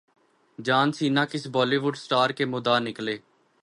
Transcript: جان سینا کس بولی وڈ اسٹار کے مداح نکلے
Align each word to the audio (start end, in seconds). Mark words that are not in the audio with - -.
جان 0.59 0.91
سینا 0.91 1.23
کس 1.25 1.43
بولی 1.53 1.77
وڈ 1.77 1.95
اسٹار 1.97 2.29
کے 2.37 2.45
مداح 2.45 2.79
نکلے 2.79 3.17